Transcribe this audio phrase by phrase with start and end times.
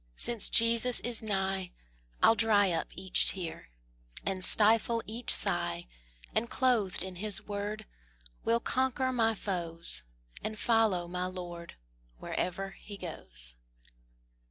[0.15, 1.69] Since Jesus is nigh,
[2.23, 3.69] I'll dry up each tear,
[4.25, 5.85] And stifle each sigh:
[6.33, 7.85] And clothed in His word
[8.43, 10.01] Will conquer my foes,
[10.43, 11.75] And follow my Lord
[12.17, 13.55] Wherever He goes.